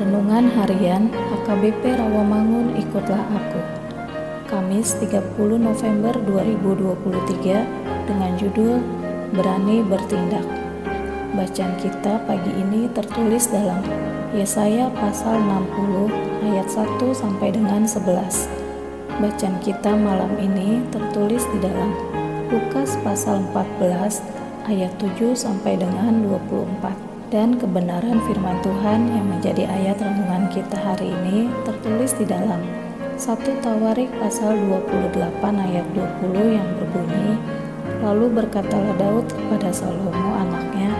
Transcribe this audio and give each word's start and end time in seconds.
Renungan 0.00 0.48
Harian 0.56 1.12
HKBP 1.12 1.92
Rawamangun 2.00 2.72
Ikutlah 2.72 3.20
Aku. 3.20 3.60
Kamis 4.48 4.96
30 4.96 5.36
November 5.60 6.16
2023 6.24 8.08
dengan 8.08 8.32
judul 8.40 8.80
Berani 9.36 9.84
Bertindak. 9.84 10.48
Bacaan 11.36 11.76
kita 11.84 12.16
pagi 12.24 12.48
ini 12.48 12.88
tertulis 12.96 13.52
dalam 13.52 13.84
Yesaya 14.32 14.88
pasal 14.96 15.36
60 15.36 16.48
ayat 16.48 16.64
1 16.72 16.96
sampai 17.12 17.52
dengan 17.52 17.84
11 17.84 19.20
Bacaan 19.20 19.56
kita 19.60 20.00
malam 20.00 20.32
ini 20.40 20.80
tertulis 20.88 21.44
di 21.52 21.60
dalam 21.60 21.92
Lukas 22.48 22.96
pasal 23.04 23.44
14 23.52 24.24
ayat 24.64 24.96
7 24.96 25.36
sampai 25.36 25.76
dengan 25.76 26.24
24 26.24 27.09
dan 27.30 27.54
kebenaran 27.62 28.18
firman 28.26 28.58
Tuhan 28.58 29.06
yang 29.06 29.26
menjadi 29.30 29.70
ayat 29.70 30.02
renungan 30.02 30.50
kita 30.50 30.74
hari 30.74 31.14
ini 31.14 31.46
tertulis 31.62 32.10
di 32.18 32.26
dalam 32.26 32.58
1 33.14 33.62
Tawarik 33.62 34.10
pasal 34.18 34.58
28 34.58 35.38
ayat 35.38 35.86
20 35.94 36.58
yang 36.58 36.68
berbunyi 36.82 37.38
Lalu 38.02 38.26
berkatalah 38.34 38.98
Daud 38.98 39.30
kepada 39.30 39.70
Salomo 39.70 40.42
anaknya 40.42 40.90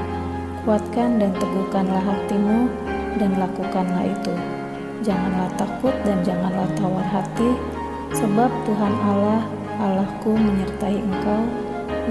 Kuatkan 0.63 1.19
dan 1.19 1.35
teguhkanlah 1.35 1.99
hatimu 1.99 2.71
dan 3.19 3.35
lakukanlah 3.35 4.07
itu. 4.07 4.35
Janganlah 5.03 5.51
takut 5.59 5.97
dan 6.07 6.23
janganlah 6.23 6.69
tawar 6.79 7.07
hati 7.11 7.59
Sebab 8.15 8.51
Tuhan 8.71 8.95
Allah 9.03 9.43
Allahku 9.81 10.37
menyertai 10.37 11.01
engkau. 11.01 11.43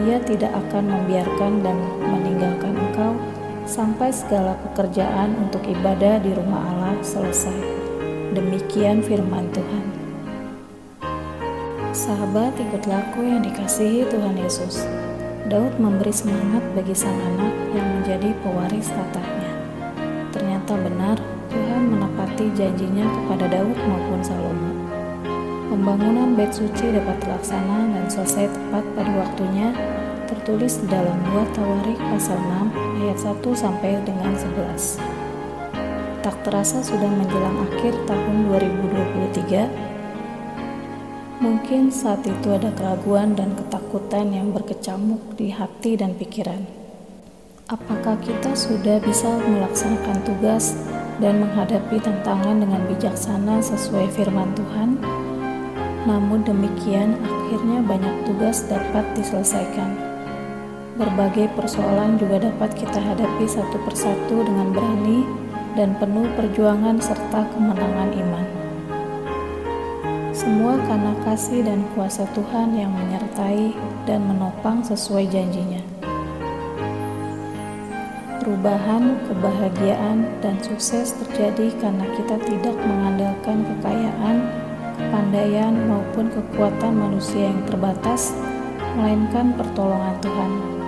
Ia 0.09 0.17
tidak 0.25 0.49
akan 0.57 0.89
membiarkan 0.89 1.61
dan 1.61 1.77
meninggalkan 2.01 2.73
engkau 2.73 3.13
sampai 3.69 4.09
segala 4.09 4.57
pekerjaan 4.65 5.37
untuk 5.37 5.61
ibadah 5.69 6.17
di 6.25 6.33
rumah 6.33 6.57
Allah 6.73 6.97
selesai. 7.05 7.53
Demikian 8.33 9.05
firman 9.05 9.45
Tuhan. 9.53 9.85
Sahabat 11.93 12.57
ikutlah 12.57 13.13
aku 13.13 13.21
yang 13.21 13.45
dikasihi 13.45 14.09
Tuhan 14.09 14.41
Yesus. 14.41 14.89
Daud 15.45 15.77
memberi 15.77 16.09
semangat 16.09 16.65
bagi 16.73 16.97
sang 16.97 17.13
anak 17.13 17.53
yang 17.77 17.87
menjadi 18.01 18.33
pewaris 18.41 18.89
tatahnya. 18.89 19.53
Ternyata 20.33 20.73
benar 20.73 21.17
Tuhan 21.53 21.93
menepati 21.93 22.49
janjinya 22.57 23.05
kepada 23.05 23.45
Daud 23.53 23.77
maupun 23.77 24.21
Salomo. 24.25 24.71
Pembangunan 25.69 26.33
bait 26.33 26.49
suci 26.49 26.89
dapat 26.89 27.21
terlaksana 27.21 27.93
dan 27.93 28.05
selesai 28.09 28.49
tepat 28.49 28.81
pada 28.97 29.11
waktunya 29.13 29.69
tertulis 30.25 30.81
dalam 30.89 31.17
2 31.33 31.53
Tawarik 31.57 31.97
pasal 32.13 32.37
6 32.73 32.88
ayat 32.99 33.15
1 33.15 33.39
sampai 33.55 34.03
dengan 34.03 34.35
11. 34.35 34.99
Tak 36.19 36.35
terasa 36.43 36.83
sudah 36.83 37.07
menjelang 37.07 37.63
akhir 37.63 37.95
tahun 38.03 38.51
2023. 38.51 39.71
Mungkin 41.39 41.87
saat 41.87 42.27
itu 42.27 42.51
ada 42.51 42.67
keraguan 42.75 43.31
dan 43.31 43.55
ketakutan 43.55 44.35
yang 44.35 44.51
berkecamuk 44.51 45.39
di 45.39 45.55
hati 45.55 45.95
dan 45.95 46.11
pikiran. 46.19 46.67
Apakah 47.71 48.19
kita 48.19 48.51
sudah 48.51 48.99
bisa 48.99 49.39
melaksanakan 49.47 50.19
tugas 50.27 50.75
dan 51.23 51.39
menghadapi 51.39 52.03
tantangan 52.03 52.59
dengan 52.59 52.83
bijaksana 52.91 53.63
sesuai 53.63 54.11
firman 54.11 54.51
Tuhan? 54.57 54.99
Namun 56.03 56.43
demikian, 56.43 57.15
akhirnya 57.23 57.79
banyak 57.87 58.27
tugas 58.27 58.67
dapat 58.67 59.05
diselesaikan. 59.15 60.08
Berbagai 60.99 61.47
persoalan 61.55 62.19
juga 62.19 62.43
dapat 62.43 62.75
kita 62.75 62.99
hadapi 62.99 63.47
satu 63.47 63.79
persatu 63.87 64.43
dengan 64.43 64.75
berani 64.75 65.23
dan 65.79 65.95
penuh 65.95 66.27
perjuangan 66.35 66.99
serta 66.99 67.47
kemenangan 67.55 68.11
iman. 68.19 68.45
Semua 70.35 70.75
karena 70.75 71.15
kasih 71.23 71.63
dan 71.63 71.87
kuasa 71.95 72.27
Tuhan 72.35 72.75
yang 72.75 72.91
menyertai 72.91 73.71
dan 74.03 74.27
menopang 74.27 74.83
sesuai 74.83 75.23
janjinya. 75.31 75.79
Perubahan, 78.43 79.23
kebahagiaan, 79.23 80.27
dan 80.43 80.59
sukses 80.59 81.15
terjadi 81.15 81.79
karena 81.79 82.11
kita 82.19 82.35
tidak 82.43 82.75
mengandalkan 82.75 83.63
kekayaan, 83.63 84.51
kepandaian, 84.99 85.79
maupun 85.87 86.27
kekuatan 86.27 86.91
manusia 86.91 87.47
yang 87.47 87.63
terbatas, 87.71 88.35
melainkan 88.99 89.55
pertolongan 89.55 90.19
Tuhan. 90.19 90.78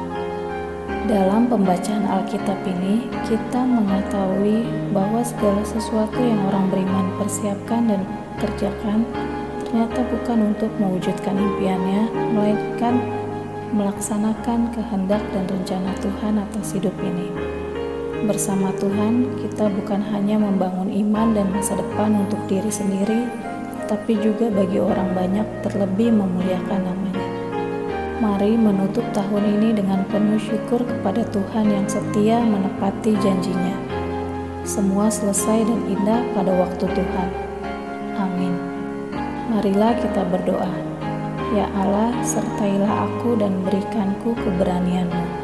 Dalam 1.10 1.50
pembacaan 1.50 2.06
Alkitab 2.06 2.62
ini, 2.70 3.10
kita 3.26 3.66
mengetahui 3.66 4.70
bahwa 4.94 5.26
segala 5.26 5.66
sesuatu 5.66 6.22
yang 6.22 6.38
orang 6.46 6.70
beriman 6.70 7.10
persiapkan 7.18 7.90
dan 7.90 8.06
kerjakan 8.38 9.10
ternyata 9.66 10.06
bukan 10.14 10.54
untuk 10.54 10.70
mewujudkan 10.78 11.34
impiannya, 11.34 12.06
melainkan 12.38 13.02
melaksanakan 13.74 14.70
kehendak 14.78 15.24
dan 15.34 15.44
rencana 15.50 15.90
Tuhan 16.06 16.34
atas 16.38 16.78
hidup 16.78 16.94
ini. 17.02 17.34
Bersama 18.30 18.70
Tuhan, 18.78 19.42
kita 19.42 19.74
bukan 19.74 20.06
hanya 20.14 20.38
membangun 20.38 20.94
iman 20.94 21.34
dan 21.34 21.50
masa 21.50 21.82
depan 21.82 22.14
untuk 22.14 22.38
diri 22.46 22.70
sendiri, 22.70 23.26
tapi 23.90 24.22
juga 24.22 24.54
bagi 24.54 24.78
orang 24.78 25.18
banyak 25.18 25.48
terlebih 25.66 26.14
memuliakan 26.14 26.82
namanya. 26.86 27.11
Mari 28.22 28.54
menutup 28.54 29.02
tahun 29.18 29.58
ini 29.58 29.82
dengan 29.82 30.06
penuh 30.06 30.38
syukur 30.38 30.86
kepada 30.86 31.26
Tuhan 31.34 31.66
yang 31.66 31.90
setia 31.90 32.38
menepati 32.38 33.18
janjinya. 33.18 33.74
Semua 34.62 35.10
selesai 35.10 35.66
dan 35.66 35.82
indah 35.90 36.22
pada 36.38 36.54
waktu 36.54 36.86
Tuhan. 36.86 37.30
Amin. 38.22 38.54
Marilah 39.50 39.98
kita 39.98 40.22
berdoa. 40.30 40.70
Ya 41.58 41.66
Allah, 41.74 42.14
sertailah 42.22 43.10
aku 43.10 43.42
dan 43.42 43.58
berikanku 43.66 44.38
keberanianmu 44.38 45.41